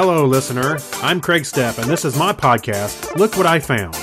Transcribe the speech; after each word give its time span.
Hello, 0.00 0.24
listener. 0.26 0.78
I'm 1.02 1.20
Kreg 1.20 1.44
Steppe, 1.44 1.78
and 1.78 1.90
this 1.90 2.04
is 2.04 2.16
my 2.16 2.32
podcast, 2.32 3.16
Look 3.16 3.36
What 3.36 3.46
I 3.46 3.58
Found. 3.58 3.94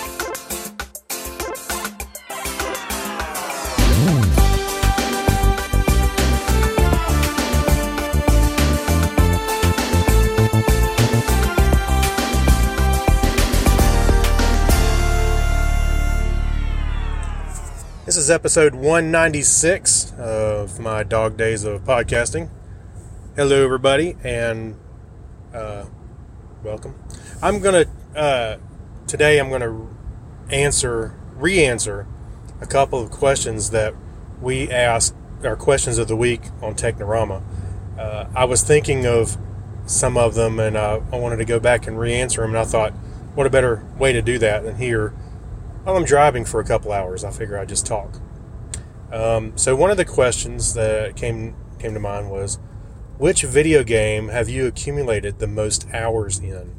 This 18.05 18.17
is 18.17 18.29
episode 18.29 18.75
196 18.75 20.11
of 20.17 20.77
my 20.77 21.03
dog 21.03 21.37
days 21.37 21.63
of 21.63 21.85
podcasting. 21.85 22.49
Hello, 23.37 23.63
everybody, 23.63 24.17
and 24.25 24.75
uh, 25.55 25.85
welcome. 26.63 26.95
I'm 27.41 27.59
gonna 27.59 27.85
uh, 28.15 28.57
today. 29.07 29.39
I'm 29.39 29.49
gonna 29.49 29.87
answer, 30.49 31.17
re-answer 31.35 32.07
a 32.61 32.65
couple 32.65 33.01
of 33.01 33.09
questions 33.09 33.69
that 33.71 33.93
we 34.41 34.69
asked, 34.69 35.15
our 35.43 35.55
questions 35.55 35.97
of 35.97 36.07
the 36.07 36.15
week 36.15 36.41
on 36.61 36.75
Technorama. 36.75 37.41
Uh, 37.97 38.25
I 38.35 38.45
was 38.45 38.63
thinking 38.63 39.05
of 39.05 39.37
some 39.85 40.17
of 40.17 40.35
them, 40.35 40.59
and 40.59 40.75
uh, 40.75 40.99
I 41.11 41.17
wanted 41.17 41.37
to 41.37 41.45
go 41.45 41.59
back 41.59 41.87
and 41.87 41.97
re-answer 41.97 42.41
them. 42.41 42.51
And 42.51 42.59
I 42.59 42.65
thought, 42.65 42.91
what 43.35 43.47
a 43.47 43.49
better 43.49 43.85
way 43.97 44.11
to 44.11 44.21
do 44.21 44.37
that 44.39 44.63
than 44.63 44.75
here 44.75 45.09
while 45.83 45.95
I'm 45.95 46.05
driving 46.05 46.43
for 46.43 46.59
a 46.59 46.65
couple 46.65 46.91
hours. 46.91 47.23
I 47.23 47.31
figure 47.31 47.57
I'd 47.57 47.69
just 47.69 47.85
talk. 47.85 48.19
Um, 49.11 49.53
so 49.55 49.75
one 49.75 49.91
of 49.91 49.97
the 49.97 50.05
questions 50.05 50.73
that 50.73 51.15
came 51.15 51.55
came 51.79 51.93
to 51.93 51.99
mind 51.99 52.29
was, 52.29 52.59
which 53.17 53.43
video 53.43 53.83
game 53.83 54.27
have 54.27 54.49
you 54.49 54.67
accumulated 54.67 55.39
the 55.39 55.47
most 55.47 55.87
hours 55.93 56.39
in? 56.39 56.75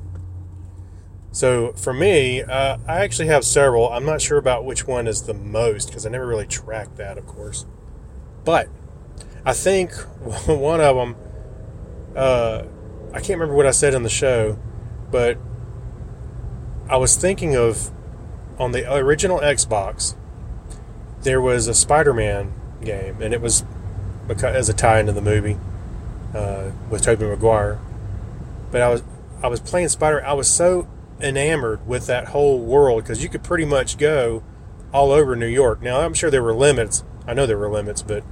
So 1.32 1.72
for 1.72 1.92
me, 1.92 2.42
uh, 2.42 2.78
I 2.86 3.00
actually 3.00 3.28
have 3.28 3.44
several. 3.44 3.91
I'm 3.91 4.05
not 4.05 4.20
sure 4.20 4.38
about 4.38 4.64
which 4.64 4.86
one 4.86 5.06
is 5.06 5.22
the 5.22 5.34
most 5.34 5.88
because 5.88 6.06
I 6.06 6.11
never 6.11 6.27
really 6.27 6.46
tracked 6.46 6.96
that, 6.96 7.19
of 7.19 7.27
course. 7.27 7.66
But 8.44 8.69
I 9.44 9.52
think 9.52 9.92
one 10.46 10.80
of 10.80 10.96
them, 10.96 11.16
uh, 12.14 12.62
I 13.12 13.18
can't 13.20 13.39
remember 13.39 13.55
what 13.55 13.66
I 13.66 13.70
said 13.70 13.94
on 13.94 14.02
the 14.02 14.08
show, 14.08 14.58
but 15.11 15.39
I 16.89 16.96
was 16.96 17.16
thinking 17.16 17.56
of 17.56 17.91
on 18.58 18.72
the 18.72 18.91
original 18.94 19.41
Xbox, 19.41 20.16
there 21.20 21.41
was 21.41 21.66
a 21.66 21.74
Spider-Man 21.74 22.52
game, 22.83 23.20
and 23.20 23.34
it 23.34 23.41
was 23.41 23.64
because 24.27 24.55
as 24.55 24.68
a 24.68 24.74
tie 24.74 25.00
into 25.00 25.12
the 25.12 25.22
movie 25.22 25.58
uh, 26.37 26.70
with 26.91 27.03
Tobey 27.03 27.25
Maguire. 27.25 27.81
But 28.70 28.83
I 28.83 28.89
was 28.89 29.03
I 29.42 29.48
was 29.48 29.61
playing 29.61 29.89
Spider. 29.89 30.25
I 30.25 30.34
was 30.34 30.48
so 30.48 30.89
enamored 31.20 31.87
with 31.87 32.06
that 32.06 32.29
whole 32.29 32.61
world 32.61 33.03
because 33.03 33.23
you 33.23 33.29
could 33.29 33.42
pretty 33.42 33.65
much 33.65 33.97
go 33.97 34.42
all 34.92 35.12
over 35.12 35.34
New 35.34 35.47
York. 35.47 35.81
Now 35.81 36.01
I'm 36.01 36.14
sure 36.14 36.31
there 36.31 36.42
were 36.42 36.55
limits. 36.55 37.05
I 37.27 37.34
know 37.34 37.47
there 37.47 37.59
were 37.59 37.70
limits, 37.70 38.03
but 38.03 38.23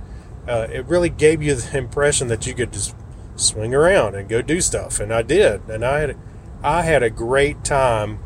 uh, 0.46 0.66
it 0.70 0.84
really 0.86 1.08
gave 1.08 1.42
you 1.42 1.54
the 1.54 1.78
impression 1.78 2.28
that 2.28 2.46
you 2.46 2.54
could 2.54 2.72
just 2.72 2.94
swing 3.36 3.74
around 3.74 4.14
and 4.14 4.28
go 4.28 4.42
do 4.42 4.60
stuff, 4.60 5.00
and 5.00 5.12
I 5.12 5.22
did, 5.22 5.62
and 5.68 5.84
I 5.84 6.00
had 6.00 6.16
I 6.62 6.82
had 6.82 7.02
a 7.02 7.10
great 7.10 7.64
time 7.64 8.18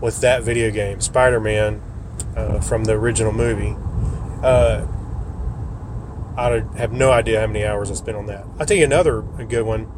with 0.00 0.20
that 0.20 0.42
video 0.42 0.70
game, 0.70 1.00
Spider 1.00 1.40
Man, 1.40 1.82
uh, 2.36 2.60
from 2.60 2.84
the 2.84 2.92
original 2.92 3.32
movie. 3.32 3.76
Uh, 4.42 4.86
I 6.40 6.78
have 6.78 6.92
no 6.92 7.10
idea 7.12 7.40
how 7.40 7.46
many 7.46 7.64
hours 7.64 7.90
I 7.90 7.94
spent 7.94 8.16
on 8.16 8.26
that. 8.26 8.46
I'll 8.58 8.66
tell 8.66 8.76
you 8.76 8.84
another 8.84 9.22
good 9.22 9.64
one 9.66 9.92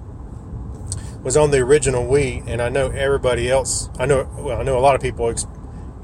was 1.22 1.36
on 1.36 1.52
the 1.52 1.58
original 1.58 2.04
Wii, 2.04 2.44
and 2.46 2.60
I 2.60 2.68
know 2.68 2.88
everybody 2.88 3.48
else. 3.48 3.88
I 3.98 4.06
know, 4.06 4.28
well, 4.38 4.60
I 4.60 4.64
know 4.64 4.76
a 4.76 4.80
lot 4.80 4.96
of 4.96 5.00
people 5.00 5.30
ex- 5.30 5.46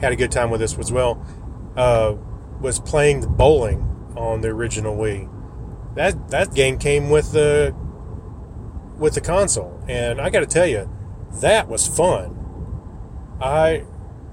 had 0.00 0.12
a 0.12 0.16
good 0.16 0.30
time 0.30 0.50
with 0.50 0.60
this 0.60 0.78
as 0.78 0.92
well. 0.92 1.24
Uh, 1.76 2.14
was 2.60 2.78
playing 2.78 3.20
the 3.20 3.28
bowling 3.28 3.80
on 4.16 4.40
the 4.40 4.48
original 4.48 4.96
Wii. 4.96 5.28
That 5.94 6.30
that 6.30 6.54
game 6.54 6.78
came 6.78 7.10
with 7.10 7.32
the 7.32 7.74
with 8.96 9.14
the 9.14 9.20
console, 9.20 9.82
and 9.88 10.20
I 10.20 10.30
got 10.30 10.40
to 10.40 10.46
tell 10.46 10.66
you, 10.66 10.88
that 11.40 11.68
was 11.68 11.86
fun. 11.86 12.36
I 13.40 13.84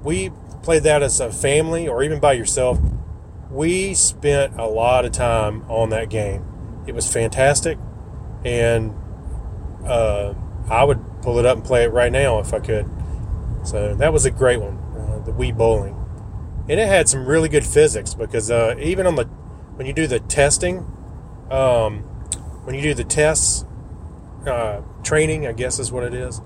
we 0.03 0.31
played 0.62 0.84
that 0.84 1.02
as 1.02 1.19
a 1.19 1.31
family 1.31 1.88
or 1.88 2.03
even 2.03 2.19
by 2.19 2.34
yourself. 2.34 2.79
We 3.55 3.93
spent 3.93 4.59
a 4.59 4.66
lot 4.66 5.05
of 5.05 5.13
time 5.13 5.63
on 5.69 5.89
that 5.91 6.09
game. 6.09 6.45
It 6.88 6.93
was 6.93 7.09
fantastic, 7.11 7.77
and 8.43 8.93
uh, 9.85 10.33
I 10.69 10.83
would 10.83 10.99
pull 11.21 11.39
it 11.39 11.45
up 11.45 11.55
and 11.55 11.66
play 11.66 11.85
it 11.85 11.93
right 11.93 12.11
now 12.11 12.39
if 12.39 12.53
I 12.53 12.59
could. 12.59 12.85
So 13.63 13.95
that 13.95 14.11
was 14.11 14.25
a 14.25 14.29
great 14.29 14.59
one, 14.59 14.77
uh, 14.77 15.23
the 15.23 15.31
Wii 15.31 15.55
Bowling, 15.55 15.95
and 16.67 16.81
it 16.81 16.88
had 16.89 17.07
some 17.07 17.25
really 17.25 17.47
good 17.47 17.66
physics 17.66 18.13
because 18.13 18.51
uh, 18.51 18.75
even 18.77 19.07
on 19.07 19.16
the 19.16 19.23
when 19.23 19.87
you 19.87 19.93
do 19.93 20.05
the 20.05 20.19
testing, 20.19 20.79
um, 21.49 21.99
when 22.66 22.75
you 22.75 22.81
do 22.81 22.93
the 22.93 23.05
tests, 23.05 23.63
uh, 24.45 24.81
training, 25.01 25.47
I 25.47 25.53
guess 25.53 25.79
is 25.79 25.93
what 25.93 26.03
it 26.03 26.13
is. 26.13 26.41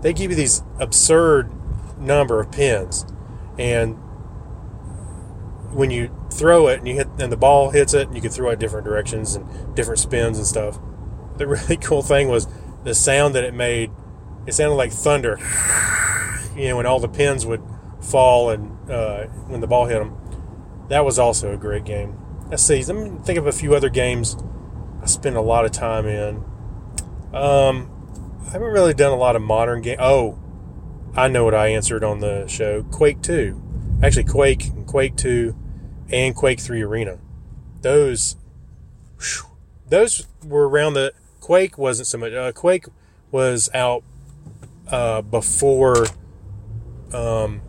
They 0.00 0.12
give 0.12 0.30
you 0.30 0.36
these 0.36 0.62
absurd 0.78 1.50
number 1.98 2.38
of 2.38 2.52
pins, 2.52 3.04
and 3.58 3.96
when 5.74 5.90
you 5.90 6.16
throw 6.42 6.66
it 6.66 6.80
and 6.80 6.88
you 6.88 6.94
hit 6.94 7.06
and 7.20 7.30
the 7.30 7.36
ball 7.36 7.70
hits 7.70 7.94
it, 7.94 8.08
and 8.08 8.16
you 8.16 8.20
can 8.20 8.32
throw 8.32 8.50
it 8.50 8.58
different 8.58 8.84
directions 8.84 9.36
and 9.36 9.76
different 9.76 10.00
spins 10.00 10.38
and 10.38 10.46
stuff. 10.46 10.76
The 11.36 11.46
really 11.56 11.76
cool 11.76 12.02
thing 12.02 12.28
was 12.28 12.48
the 12.82 12.96
sound 12.96 13.36
that 13.36 13.44
it 13.44 13.54
made. 13.54 13.92
It 14.44 14.54
sounded 14.54 14.74
like 14.74 14.90
thunder. 14.90 15.38
You 16.56 16.68
know, 16.68 16.76
when 16.76 16.84
all 16.86 16.98
the 16.98 17.08
pins 17.08 17.46
would 17.46 17.62
fall 18.02 18.50
and 18.50 18.90
uh, 18.90 19.26
when 19.46 19.60
the 19.60 19.66
ball 19.68 19.86
hit 19.86 20.00
them. 20.00 20.18
That 20.88 21.04
was 21.04 21.18
also 21.18 21.54
a 21.54 21.56
great 21.56 21.84
game. 21.84 22.18
Let's 22.50 22.62
see. 22.62 22.84
Let 22.84 22.96
me 22.96 23.18
think 23.24 23.38
of 23.38 23.46
a 23.46 23.52
few 23.52 23.74
other 23.74 23.88
games 23.88 24.36
I 25.00 25.06
spent 25.06 25.36
a 25.36 25.40
lot 25.40 25.64
of 25.64 25.70
time 25.70 26.06
in. 26.06 26.44
Um, 27.32 27.88
I 28.46 28.50
haven't 28.50 28.72
really 28.72 28.92
done 28.94 29.12
a 29.12 29.16
lot 29.16 29.36
of 29.36 29.42
modern 29.42 29.80
game. 29.80 29.96
Oh, 30.00 30.38
I 31.16 31.28
know 31.28 31.44
what 31.44 31.54
I 31.54 31.68
answered 31.68 32.04
on 32.04 32.18
the 32.18 32.46
show. 32.48 32.82
Quake 32.82 33.22
2. 33.22 34.00
Actually, 34.02 34.24
Quake 34.24 34.66
and 34.66 34.86
Quake 34.86 35.16
2 35.16 35.56
and 36.12 36.34
Quake 36.34 36.60
3 36.60 36.82
Arena. 36.82 37.18
Those, 37.80 38.36
whew, 39.18 39.50
those 39.88 40.26
were 40.44 40.68
around 40.68 40.94
the. 40.94 41.12
Quake 41.40 41.76
wasn't 41.76 42.06
so 42.06 42.18
much. 42.18 42.32
Uh, 42.32 42.52
Quake 42.52 42.86
was 43.32 43.68
out 43.74 44.04
uh, 44.88 45.22
before. 45.22 46.06
Um, 47.12 47.62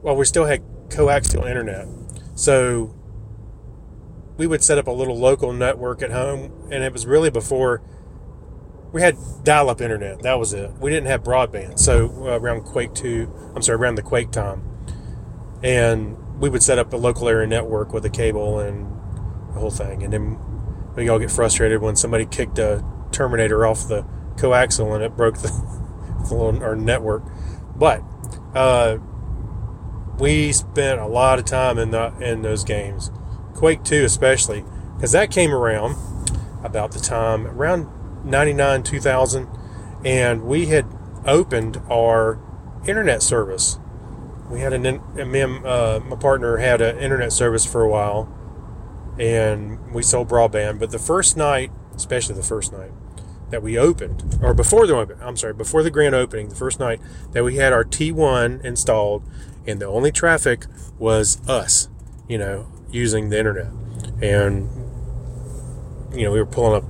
well, 0.00 0.16
we 0.16 0.24
still 0.24 0.46
had 0.46 0.62
coaxial 0.88 1.46
internet. 1.46 1.86
So 2.34 2.94
we 4.36 4.46
would 4.46 4.64
set 4.64 4.78
up 4.78 4.86
a 4.86 4.90
little 4.90 5.18
local 5.18 5.52
network 5.52 6.02
at 6.02 6.10
home, 6.10 6.68
and 6.70 6.82
it 6.82 6.92
was 6.92 7.06
really 7.06 7.30
before 7.30 7.82
we 8.92 9.02
had 9.02 9.16
dial-up 9.44 9.80
internet. 9.80 10.22
That 10.22 10.38
was 10.38 10.52
it. 10.52 10.70
We 10.80 10.90
didn't 10.90 11.06
have 11.06 11.22
broadband. 11.22 11.78
So 11.78 12.06
uh, 12.26 12.38
around 12.38 12.62
Quake 12.62 12.94
two, 12.94 13.32
I'm 13.54 13.62
sorry, 13.62 13.78
around 13.78 13.96
the 13.96 14.02
Quake 14.02 14.30
time, 14.30 14.62
and 15.62 16.16
we 16.42 16.48
would 16.50 16.62
set 16.62 16.76
up 16.76 16.92
a 16.92 16.96
local 16.96 17.28
area 17.28 17.46
network 17.46 17.92
with 17.92 18.04
a 18.04 18.10
cable 18.10 18.58
and 18.58 18.84
the 19.54 19.60
whole 19.60 19.70
thing. 19.70 20.02
And 20.02 20.12
then 20.12 20.38
we 20.96 21.08
all 21.08 21.20
get 21.20 21.30
frustrated 21.30 21.80
when 21.80 21.94
somebody 21.94 22.26
kicked 22.26 22.58
a 22.58 22.84
Terminator 23.12 23.64
off 23.64 23.86
the 23.86 24.04
coaxial 24.34 24.92
and 24.92 25.04
it 25.04 25.16
broke 25.16 25.38
the, 25.38 25.48
the 26.28 26.34
little, 26.34 26.60
our 26.60 26.74
network. 26.74 27.22
But 27.76 28.02
uh, 28.56 28.98
we 30.18 30.50
spent 30.50 31.00
a 31.00 31.06
lot 31.06 31.38
of 31.38 31.44
time 31.44 31.78
in 31.78 31.92
the 31.92 32.12
in 32.20 32.42
those 32.42 32.64
games, 32.64 33.12
Quake 33.54 33.84
two 33.84 34.04
especially, 34.04 34.64
because 34.96 35.12
that 35.12 35.30
came 35.30 35.54
around 35.54 35.96
about 36.64 36.90
the 36.90 36.98
time 36.98 37.46
around 37.46 37.88
99 38.24 38.82
2000 38.82 39.48
and 40.04 40.42
we 40.42 40.66
had 40.66 40.86
opened 41.24 41.80
our 41.88 42.40
internet 42.86 43.22
service 43.22 43.78
we 44.52 44.60
had 44.60 44.72
an 44.72 44.82
me 45.30 45.40
and 45.40 45.66
uh, 45.66 46.00
my 46.04 46.16
partner 46.16 46.58
had 46.58 46.80
an 46.80 46.98
internet 46.98 47.32
service 47.32 47.64
for 47.64 47.82
a 47.82 47.88
while 47.88 48.32
and 49.18 49.92
we 49.92 50.02
sold 50.02 50.28
broadband 50.28 50.78
but 50.78 50.90
the 50.90 50.98
first 50.98 51.36
night 51.36 51.70
especially 51.94 52.34
the 52.34 52.42
first 52.42 52.72
night 52.72 52.92
that 53.50 53.62
we 53.62 53.78
opened 53.78 54.38
or 54.42 54.54
before 54.54 54.86
the 54.86 55.16
i'm 55.20 55.36
sorry 55.36 55.52
before 55.52 55.82
the 55.82 55.90
grand 55.90 56.14
opening 56.14 56.48
the 56.48 56.54
first 56.54 56.78
night 56.78 57.00
that 57.32 57.42
we 57.44 57.56
had 57.56 57.72
our 57.72 57.84
t1 57.84 58.64
installed 58.64 59.22
and 59.66 59.80
the 59.80 59.86
only 59.86 60.10
traffic 60.10 60.66
was 60.98 61.40
us 61.48 61.88
you 62.28 62.38
know 62.38 62.66
using 62.90 63.28
the 63.28 63.38
internet 63.38 63.70
and 64.22 64.68
you 66.14 66.24
know 66.24 66.30
we 66.30 66.38
were 66.38 66.46
pulling 66.46 66.82
up 66.82 66.84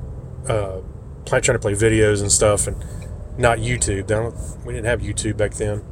uh, 0.48 0.80
trying 1.26 1.42
to 1.42 1.58
play 1.58 1.72
videos 1.72 2.20
and 2.20 2.30
stuff, 2.30 2.66
and 2.66 2.76
not 3.38 3.58
YouTube. 3.58 4.64
we 4.64 4.74
didn't 4.74 4.86
have 4.86 5.00
YouTube 5.00 5.36
back 5.36 5.54
then, 5.54 5.84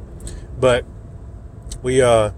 but 0.59 0.85
we 1.81 2.01
uh, 2.01 2.31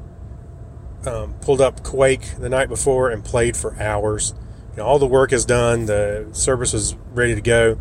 um, 1.06 1.34
pulled 1.42 1.62
up 1.62 1.84
Quake 1.84 2.36
the 2.40 2.50
night 2.50 2.70
before 2.70 3.10
and 3.10 3.24
played 3.24 3.58
for 3.58 3.80
hours. 3.82 4.34
You 4.72 4.78
know, 4.78 4.86
all 4.86 5.00
the 5.00 5.08
work 5.08 5.34
is 5.34 5.46
done, 5.46 5.86
the 5.86 6.28
service 6.32 6.74
was 6.74 6.96
ready 7.12 7.36
to 7.36 7.42
go, 7.42 7.80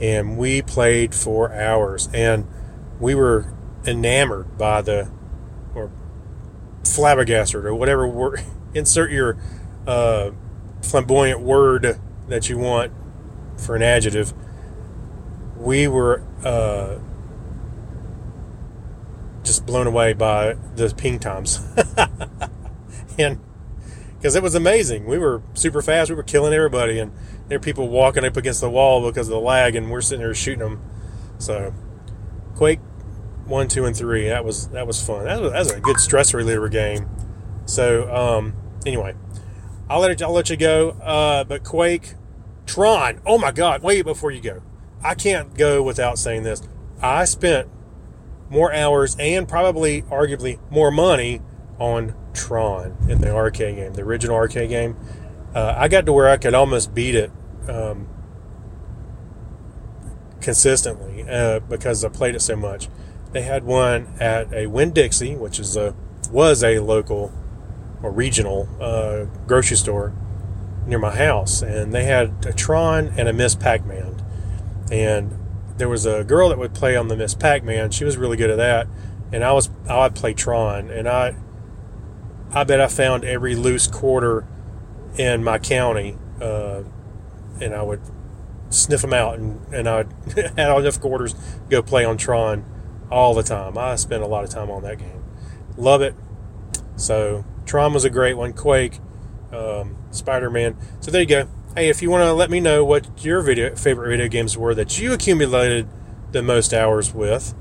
and 0.00 0.36
we 0.36 0.62
played 0.62 1.14
for 1.14 1.52
hours, 1.52 2.08
and 2.12 2.46
we 2.98 3.14
were 3.14 3.52
enamored 3.86 4.56
by 4.56 4.82
the 4.82 5.10
or 5.74 5.90
flabbergasted 6.84 7.64
or 7.64 7.74
whatever 7.74 8.06
word 8.06 8.40
insert 8.74 9.10
your 9.10 9.36
uh, 9.86 10.30
flamboyant 10.82 11.40
word 11.40 12.00
that 12.28 12.48
you 12.48 12.58
want 12.58 12.92
for 13.56 13.76
an 13.76 13.82
adjective. 13.82 14.32
We 15.56 15.86
were 15.86 16.22
uh, 16.44 16.98
just 19.54 19.66
blown 19.66 19.86
away 19.86 20.12
by 20.12 20.54
the 20.74 20.92
ping 20.96 21.18
times, 21.18 21.60
and 23.18 23.38
because 24.16 24.34
it 24.34 24.42
was 24.42 24.54
amazing. 24.54 25.06
We 25.06 25.18
were 25.18 25.42
super 25.54 25.80
fast. 25.80 26.10
We 26.10 26.16
were 26.16 26.22
killing 26.22 26.52
everybody, 26.52 26.98
and 26.98 27.12
there 27.48 27.58
were 27.58 27.62
people 27.62 27.88
walking 27.88 28.24
up 28.24 28.36
against 28.36 28.60
the 28.60 28.70
wall 28.70 29.06
because 29.06 29.28
of 29.28 29.32
the 29.32 29.40
lag, 29.40 29.76
and 29.76 29.90
we're 29.90 30.00
sitting 30.00 30.24
there 30.24 30.34
shooting 30.34 30.60
them. 30.60 30.82
So, 31.38 31.72
Quake 32.56 32.80
one, 33.46 33.68
two, 33.68 33.84
and 33.84 33.96
three. 33.96 34.28
That 34.28 34.44
was 34.44 34.68
that 34.68 34.86
was 34.86 35.04
fun. 35.04 35.24
That 35.24 35.40
was, 35.40 35.52
that 35.52 35.58
was 35.58 35.72
a 35.72 35.80
good 35.80 36.00
stress 36.00 36.34
reliever 36.34 36.68
game. 36.68 37.08
So, 37.66 38.12
um, 38.12 38.54
anyway, 38.84 39.14
I'll 39.88 40.00
let 40.00 40.10
it, 40.10 40.22
I'll 40.22 40.32
let 40.32 40.50
you 40.50 40.56
go. 40.56 40.90
Uh, 40.90 41.44
but 41.44 41.62
Quake, 41.62 42.14
Tron. 42.66 43.20
Oh 43.24 43.38
my 43.38 43.52
God! 43.52 43.82
Wait 43.82 44.02
before 44.02 44.32
you 44.32 44.40
go. 44.40 44.62
I 45.02 45.14
can't 45.14 45.54
go 45.54 45.82
without 45.82 46.18
saying 46.18 46.42
this. 46.42 46.62
I 47.00 47.24
spent 47.24 47.68
more 48.48 48.72
hours 48.72 49.16
and 49.18 49.48
probably, 49.48 50.02
arguably, 50.02 50.58
more 50.70 50.90
money 50.90 51.40
on 51.78 52.14
Tron 52.32 52.96
in 53.08 53.20
the 53.20 53.34
arcade 53.34 53.76
game, 53.76 53.94
the 53.94 54.02
original 54.02 54.36
arcade 54.36 54.70
game. 54.70 54.96
Uh, 55.54 55.74
I 55.76 55.88
got 55.88 56.06
to 56.06 56.12
where 56.12 56.28
I 56.28 56.36
could 56.36 56.54
almost 56.54 56.94
beat 56.94 57.14
it 57.14 57.30
um, 57.68 58.08
consistently 60.40 61.24
uh, 61.28 61.60
because 61.60 62.04
I 62.04 62.08
played 62.08 62.34
it 62.34 62.40
so 62.40 62.56
much. 62.56 62.88
They 63.32 63.42
had 63.42 63.64
one 63.64 64.12
at 64.20 64.52
a 64.52 64.66
Winn 64.66 64.92
Dixie, 64.92 65.34
which 65.34 65.58
is 65.58 65.76
a 65.76 65.94
was 66.30 66.62
a 66.64 66.78
local 66.78 67.32
or 68.02 68.10
regional 68.10 68.68
uh, 68.80 69.24
grocery 69.46 69.76
store 69.76 70.12
near 70.86 70.98
my 70.98 71.16
house, 71.16 71.62
and 71.62 71.92
they 71.92 72.04
had 72.04 72.44
a 72.46 72.52
Tron 72.52 73.12
and 73.16 73.28
a 73.28 73.32
Miss 73.32 73.54
Pac-Man, 73.54 74.22
and 74.92 75.36
there 75.76 75.88
was 75.88 76.06
a 76.06 76.24
girl 76.24 76.48
that 76.50 76.58
would 76.58 76.74
play 76.74 76.96
on 76.96 77.08
the 77.08 77.16
Miss 77.16 77.34
Pac-Man. 77.34 77.90
She 77.90 78.04
was 78.04 78.16
really 78.16 78.36
good 78.36 78.50
at 78.50 78.56
that, 78.56 78.86
and 79.32 79.42
I 79.44 79.52
was 79.52 79.70
I 79.88 80.04
would 80.04 80.14
play 80.14 80.34
Tron, 80.34 80.90
and 80.90 81.08
I 81.08 81.36
I 82.52 82.64
bet 82.64 82.80
I 82.80 82.86
found 82.86 83.24
every 83.24 83.56
loose 83.56 83.86
quarter 83.86 84.46
in 85.16 85.42
my 85.42 85.58
county, 85.58 86.16
uh, 86.40 86.82
and 87.60 87.74
I 87.74 87.82
would 87.82 88.00
sniff 88.70 89.02
them 89.02 89.12
out, 89.12 89.38
and 89.38 89.60
and 89.72 89.88
I 89.88 90.04
had 90.56 90.78
enough 90.78 91.00
quarters 91.00 91.34
to 91.34 91.40
go 91.68 91.82
play 91.82 92.04
on 92.04 92.16
Tron 92.16 92.64
all 93.10 93.34
the 93.34 93.42
time. 93.42 93.76
I 93.76 93.96
spent 93.96 94.22
a 94.22 94.26
lot 94.26 94.44
of 94.44 94.50
time 94.50 94.70
on 94.70 94.82
that 94.82 94.98
game. 94.98 95.24
Love 95.76 96.02
it. 96.02 96.14
So 96.96 97.44
Tron 97.66 97.92
was 97.92 98.04
a 98.04 98.10
great 98.10 98.34
one. 98.34 98.52
Quake, 98.52 99.00
um, 99.52 99.96
Spider 100.10 100.50
Man. 100.50 100.76
So 101.00 101.10
there 101.10 101.22
you 101.22 101.26
go. 101.26 101.48
Hey, 101.76 101.88
if 101.88 102.00
you 102.02 102.08
want 102.08 102.22
to 102.22 102.32
let 102.32 102.50
me 102.50 102.60
know 102.60 102.84
what 102.84 103.24
your 103.24 103.42
video 103.42 103.74
favorite 103.74 104.08
video 104.08 104.28
games 104.28 104.56
were 104.56 104.76
that 104.76 105.00
you 105.00 105.12
accumulated 105.12 105.88
the 106.30 106.40
most 106.40 106.72
hours 106.72 107.12
with, 107.12 107.52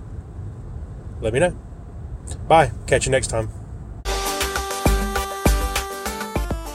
let 1.20 1.34
me 1.34 1.40
know. 1.40 1.58
Bye. 2.48 2.72
Catch 2.86 3.08
you 3.08 3.12
next 3.12 3.28
time. 3.28 3.50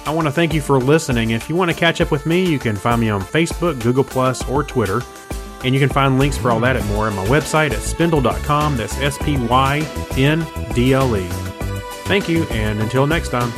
I 0.05 0.13
want 0.13 0.27
to 0.27 0.33
thank 0.33 0.53
you 0.53 0.61
for 0.61 0.81
listening. 0.81 1.31
If 1.31 1.49
you 1.49 1.55
want 1.55 1.71
to 1.71 1.77
catch 1.77 2.01
up 2.01 2.11
with 2.11 2.27
me, 2.27 2.45
you 2.45 2.59
can 2.59 2.75
find 2.75 3.01
me 3.01 3.09
on 3.09 3.21
Facebook, 3.21 3.81
Google, 3.83 4.03
Plus, 4.05 4.43
or 4.49 4.65
Twitter. 4.65 5.03
And 5.63 5.73
you 5.75 5.81
can 5.81 5.91
find 5.91 6.19
links 6.19 6.37
for 6.37 6.51
all 6.51 6.59
that 6.61 6.77
and 6.77 6.87
more 6.89 7.07
on 7.07 7.15
my 7.15 7.27
website 7.27 7.71
at 7.71 7.79
spyndle.com. 7.79 8.77
That's 8.77 8.97
S 8.99 9.17
P 9.19 9.37
Y 9.47 9.87
N 10.17 10.45
D 10.75 10.93
L 10.93 11.17
E. 11.17 11.29
Thank 12.07 12.29
you, 12.29 12.45
and 12.45 12.81
until 12.81 13.07
next 13.07 13.29
time. 13.29 13.53